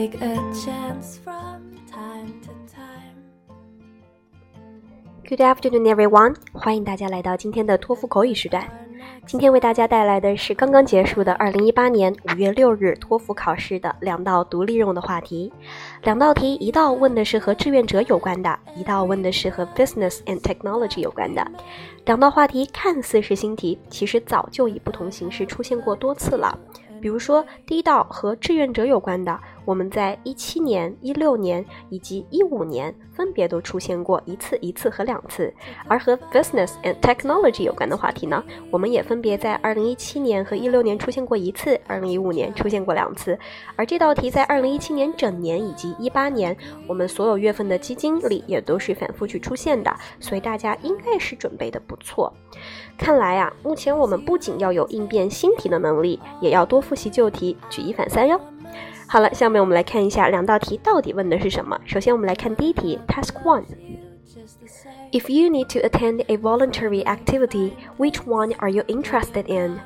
[0.00, 1.60] take a chance from
[1.92, 3.20] time to time.
[5.28, 6.36] Good afternoon, everyone！
[6.54, 8.66] 欢迎大家来到今天的托福口语时段。
[9.26, 15.52] 今天为大家带来的是刚刚结束的2018年5月6日托福考试的两道独立任务的话题。
[16.02, 21.46] 两道题，一道问的是和志愿者有关的，一道问的是和 business and technology 有关的。
[22.06, 26.58] 两道话题看似是新题，其实早就以不同形式出现过多次了。
[27.02, 35.48] 比如说，第一道和志愿者有关的，我们在一七年、一六年以及一五年分别都出现过一次、一次和两次；
[35.86, 43.38] 而和 business and technology 有关的话题呢，我们也分别在二零一七年和一六年出现过一次，二零一五年出现过两次。
[43.76, 46.56] 而这道题在二零一七年整年以及一八年，
[46.88, 52.32] 我们所有月份的基金里也都是反复去出现的，所以大家应该是准备的不错。
[52.98, 58.40] 看来啊，目前我们不仅要有应变新题的能力，也要多复习旧题，举一反三哟。
[59.12, 61.76] 好了，下面我们来看一下两道题到底问的是什么。
[61.84, 63.64] 首先，我们来看第一题，Task One。
[65.10, 69.80] If you need to attend a voluntary activity, which one are you interested in？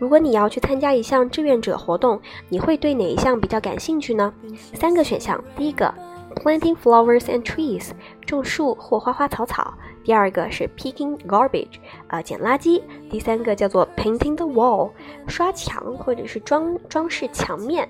[0.00, 4.34] 如果你要去参加一项志愿者活动，你会对哪一项比较感兴趣呢？
[4.72, 5.94] 三个选项，第一个
[6.34, 7.90] ，planting flowers and trees，
[8.26, 9.72] 种树或花花草草。
[10.04, 12.82] 第二个是 picking garbage，啊，捡垃圾。
[13.10, 14.90] 第三个叫做 painting the wall，
[15.26, 17.88] 刷墙或者是装装饰墙面。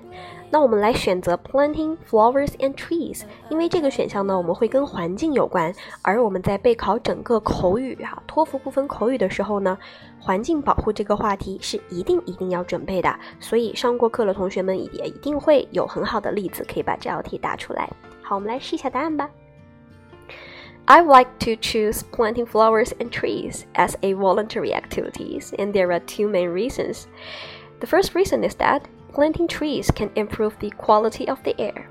[0.49, 5.73] 那我们来选择 planting flowers and trees，因为这个选项呢，我们会跟环境有关。
[6.01, 9.77] 而我们在备考整个口语哈托福部分口语的时候呢，
[10.17, 13.13] 环境保护这个话题是一定一定要准备的。
[13.41, 17.89] 所以上过课的同学们也一定会有很好的例子可以把这道题答出来。
[18.21, 19.29] 好，我们来试一下答案吧。
[20.87, 26.27] I like to choose planting flowers and trees as a voluntary activities, and there are two
[26.27, 27.07] main reasons.
[27.79, 31.89] The first reason is that planting trees can improve the quality of the air.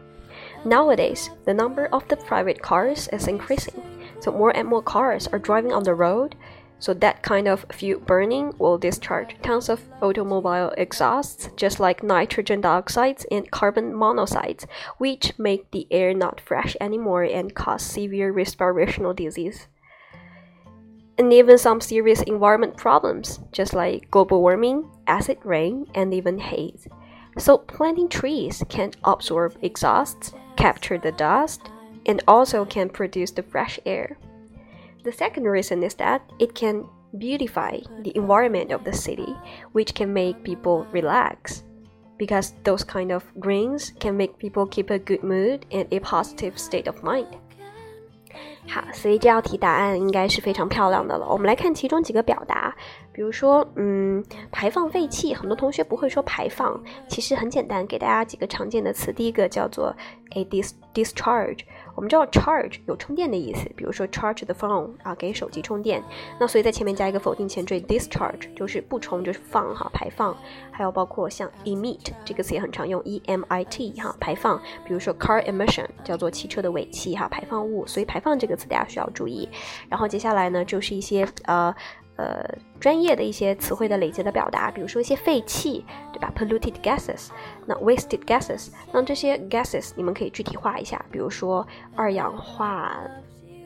[0.64, 3.82] Nowadays, the number of the private cars is increasing,
[4.20, 6.36] so more and more cars are driving on the road,
[6.78, 12.60] so that kind of fuel burning will discharge tons of automobile exhausts, just like nitrogen
[12.60, 14.66] dioxide and carbon monoxides,
[14.98, 19.68] which make the air not fresh anymore and cause severe respirational disease.
[21.16, 26.88] And even some serious environment problems, just like global warming, acid rain, and even haze.
[27.38, 31.62] So planting trees can absorb exhausts, capture the dust,
[32.06, 34.18] and also can produce the fresh air.
[35.03, 36.85] The second reason is that it can
[37.17, 39.35] beautify the environment of the city,
[39.73, 41.63] which can make people relax.
[42.17, 46.57] Because those kind of greens can make people keep a good mood and a positive
[46.57, 47.27] state of mind.
[48.67, 51.25] 好，所以这道题答案应该是非常漂亮的了。
[51.27, 52.75] 我们来看其中几个表达，
[53.14, 59.12] 比如说，嗯，排放废气，很多同学不会说排放，其实很简单，给大家几个常见的词。
[59.12, 59.94] 第一个叫做
[60.32, 61.60] a dis discharge。
[61.94, 66.02] 我们知道 charge 有充电的意思，比如说 charge the phone 啊，给手机充电。
[66.40, 70.36] 那所以在前面加一个否定前缀 discharge，就是不充，就是放哈，排放。
[70.72, 74.60] 还有包括像 emit 这个词也很常用，e m i t 哈，排放。
[74.84, 77.86] 比如说 car emission 叫做汽车的尾气哈，排放物。
[77.86, 79.48] 所以排放这个词大家需要注意。
[79.88, 81.72] 然后接下来呢，就是一些呃。
[82.16, 82.48] 呃，
[82.78, 87.30] 专业的一些词汇的累积的表达，比如说一些废气，对吧？polluted gases，
[87.66, 91.66] 那 wasted gases，那这些 gases 你们可以具体化一下，比如说
[91.96, 93.00] 二氧化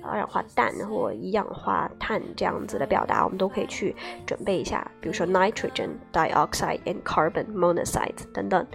[0.02, 3.94] 二氧化氮或一氧化碳这样子的表达，我们都可以去
[4.24, 8.66] 准备一下，比如说 nitrogen dioxide and carbon monoxide 等等。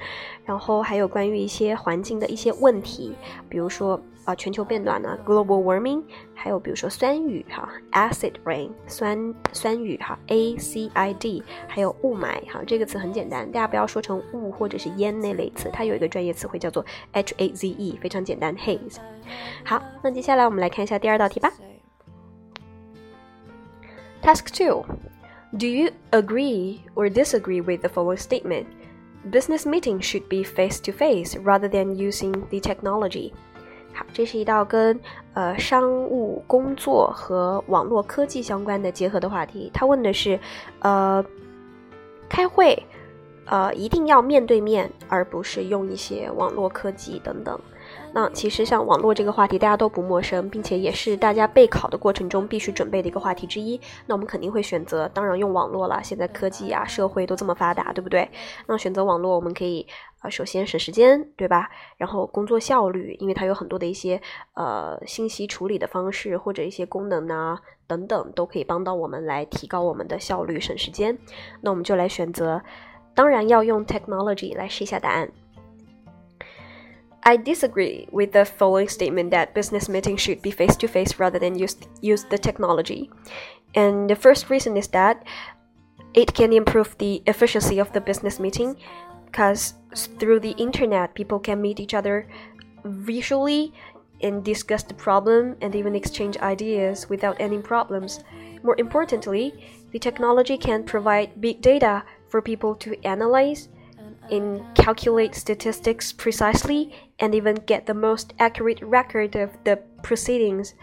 [0.46, 3.16] 然后还有关于一些环境的一些问题，
[3.50, 4.00] 比如说。
[4.25, 6.03] 啊，全球变暖呢，global warming，
[6.35, 18.97] 还有比如说酸雨哈，acid rain，酸酸雨哈，a c i d，还有雾霾哈，这个词很简单，大家不要说成雾或者是烟那类词，它有一个专业词汇叫做 h a z e，非常简单，haze。
[19.65, 21.53] 好，那接下来我们来看一下第二道题吧。
[24.23, 24.85] Task two.
[25.57, 28.67] Do you agree or disagree with the following statement?
[29.31, 33.33] Business meetings should be face to face rather than using the technology.
[33.94, 35.00] 好，这是一道跟
[35.34, 39.70] 呃商务工作和网络科技相关的结合的话题。
[39.74, 40.40] 他问的是，
[40.80, 41.24] 呃，
[42.28, 42.76] 开会，
[43.46, 47.60] 呃，一定要面对面，而不是用一些网络科技等等。
[48.14, 53.80] 那其实像网络这个话题，大家都不陌生，并且也是大家备考的过程中必须准备的一个话题之一。
[54.06, 56.00] 那我们肯定会选择，当然用网络了。
[56.04, 58.30] 现在科技啊，社会都这么发达，对不对？
[58.68, 59.86] 那选择网络，我们可以
[60.20, 61.70] 啊，首先省时间，对吧？
[61.98, 64.22] 然后工作效率，因为它有很多的一些
[64.54, 71.18] 呃信息处理的方式或者一些功能啊等等，都可以帮到我们来提高我们的效率、省时间。
[71.62, 72.62] 那我们就来选择，
[73.15, 75.31] 当然要用 technology 来试一下答案。
[77.23, 81.39] I disagree with the following statement that business meetings should be face to face rather
[81.39, 83.11] than use use the technology.
[83.75, 85.25] And the first reason is that
[86.15, 88.77] it can improve the efficiency of the business meeting
[89.27, 89.75] because
[90.19, 92.27] through the internet people can meet each other
[92.85, 93.75] visually
[94.23, 98.21] and discuss the problem and even exchange ideas without any problems.
[98.63, 99.53] More importantly,
[99.93, 103.70] the technology can provide big data for people to analyze
[104.32, 110.74] and uh, calculate statistics precisely and even get the most accurate record of the proceedings.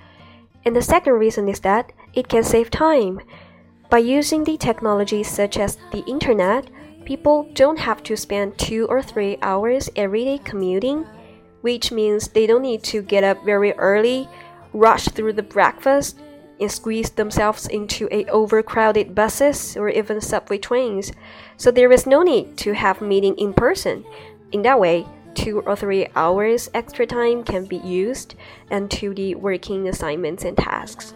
[0.65, 3.19] And the second reason is that it can save time.
[3.89, 6.71] By using the technologies such as the internet,
[7.05, 11.05] people don't have to spend two or three hours every day commuting
[11.63, 14.29] which means they don't need to get up very early,
[14.73, 16.19] rush through the breakfast,
[16.60, 21.12] and squeeze themselves into a overcrowded buses or even subway trains.
[21.58, 24.04] So there is no need to have meeting in person.
[24.52, 28.36] In that way, two or three hours extra time can be used
[28.70, 31.14] into the working assignments and tasks.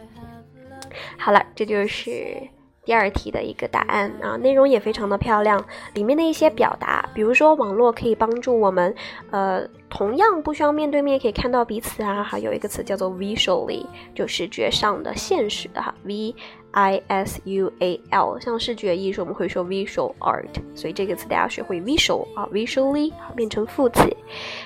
[1.17, 2.49] 好了，这就是
[2.83, 5.63] 第二题的一个答案啊，内容也非常的漂亮，
[5.93, 8.93] 里面的一些表达，比如说网络可以帮助我们，
[9.31, 16.34] 呃， 同样不需要面对面可以看到彼此啊，还有一个词叫做 visually，就视觉上的、现实的哈，v。
[16.76, 24.00] I S U A L，像视觉艺术我们会说 visual art，所以这个词大家学会 visual 啊，visually 变成副词。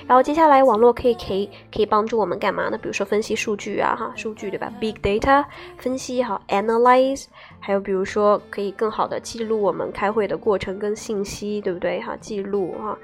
[0.06, 2.78] 然后接下来网络可以可以可以帮助我们干嘛呢？
[2.78, 5.44] 比如说分析数据啊，哈，数据对吧？Big data
[5.76, 7.26] 分析哈，analyze，
[7.60, 12.00] 还有比如说可以更好的记录我们开会的过程跟信息，对不对？
[12.00, 12.98] 哈，记录哈。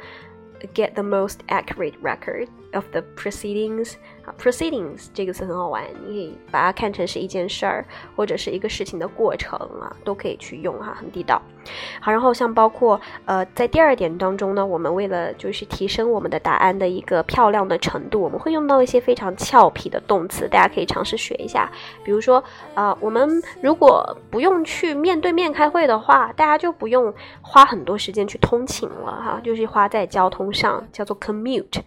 [0.67, 3.95] Get the most accurate record of the proceedings。
[4.25, 7.85] 啊，proceedings 这个词很好玩，你可以把它看成是一件事儿，
[8.17, 11.43] 或者是一个事情的过程啊，都可以去用哈，很地道。
[12.01, 21.71] 好，然后像包括呃，在第二点当中呢，我们为了就是提升我们的答案的一个漂亮的程度，我们会用到一些非常俏皮的动词，大家可以尝试学一下。
[22.03, 22.43] 比如说
[22.75, 23.29] 啊，我们
[23.61, 27.13] 如果不用去面对面开会的话，大家就不用
[27.43, 31.83] 花很多时间去通勤了哈，就是花在交通上，叫做 commute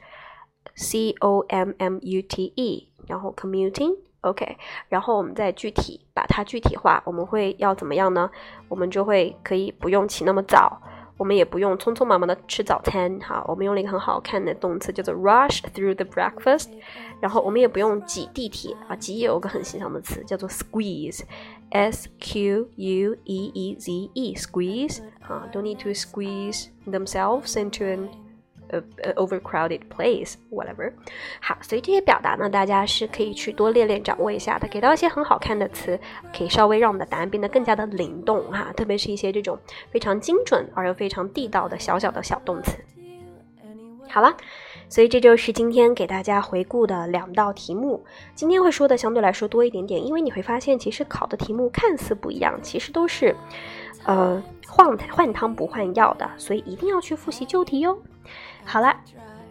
[0.77, 4.57] commute，c o m m u t e，然后 commuting。OK，
[4.89, 8.31] 然后我们再具体把它具体化，我们会要怎么样呢？
[8.69, 10.81] 我们就会可以不用起那么早，
[11.17, 16.69] 我们也不用匆匆忙忙的吃早餐，哈，我们用了一个很好看的动词叫做 rush through the breakfast，
[17.21, 28.09] 然后我们也不用挤地铁啊，挤也有个很形象的词叫做 squeeze，s q u e e z e，squeeze，啊，don't need to squeeze themselves into an
[28.70, 30.92] 呃 overcrowded place whatever。
[31.42, 34.68] 好，所以这些表达呢，大家是可以去多练练掌握一下的。
[34.68, 36.00] 给到一些很好看的词，
[36.36, 39.58] 可以稍微让我们的答案变得更加的灵动哈，特别是一些这种
[39.92, 42.78] 非常精准而又非常地道的小小的小动词。
[44.10, 44.36] 好了，
[44.88, 48.04] 所以这就是今天给大家回顾的两道题目。
[48.34, 53.36] 今天会说的相对来说多一点点，因为你会发现，其实考的题目看似不一样，其实都是，
[54.08, 57.98] 呃，换换汤不换药的，所以一定要去复习旧题哟。
[58.64, 58.96] 好了，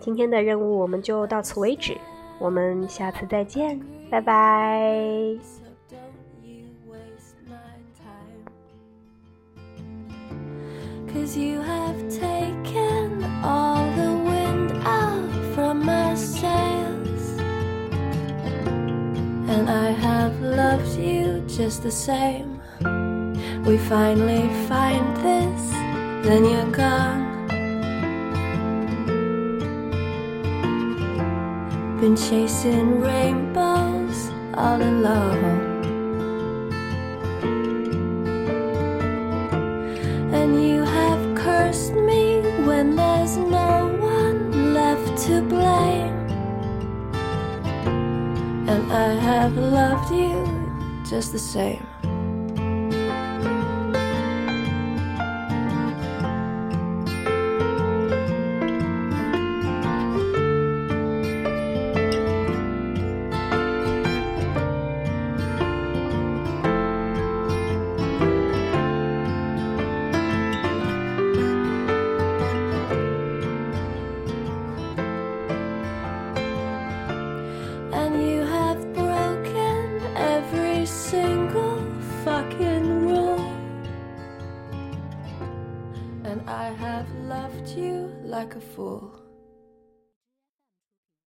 [0.00, 1.96] 今天的任务我们就到此为止，
[2.38, 3.78] 我们下次再见，
[4.10, 5.36] 拜拜。
[11.12, 17.40] Cause you have taken all the wind out from my sails,
[19.48, 22.55] and I have loved you just the same.
[23.66, 25.70] We finally find this,
[26.24, 27.26] then you're gone.
[32.00, 35.82] been chasing rainbows all alone.
[40.32, 46.14] And you have cursed me when there's no one left to blame.
[48.68, 50.44] And I have loved you
[51.04, 51.85] just the same.
[86.46, 89.25] I have loved you like a fool.